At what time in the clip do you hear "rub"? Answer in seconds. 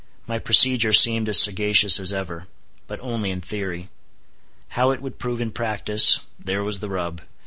6.89-7.21